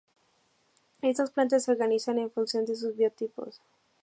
Estas 1.03 1.29
plantas 1.29 1.63
se 1.65 1.71
organizan 1.71 2.17
en 2.17 2.31
función 2.31 2.65
de 2.65 2.75
sus 2.75 2.97
biotopos. 2.97 3.61